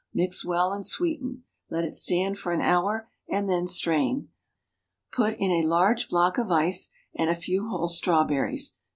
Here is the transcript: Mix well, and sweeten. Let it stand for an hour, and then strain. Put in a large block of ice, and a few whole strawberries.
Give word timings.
Mix 0.15 0.43
well, 0.43 0.73
and 0.73 0.83
sweeten. 0.83 1.43
Let 1.69 1.85
it 1.85 1.93
stand 1.93 2.39
for 2.39 2.51
an 2.51 2.59
hour, 2.59 3.11
and 3.29 3.47
then 3.47 3.67
strain. 3.67 4.29
Put 5.11 5.35
in 5.37 5.51
a 5.51 5.67
large 5.67 6.09
block 6.09 6.39
of 6.39 6.49
ice, 6.51 6.89
and 7.13 7.29
a 7.29 7.35
few 7.35 7.67
whole 7.67 7.87
strawberries. 7.87 8.77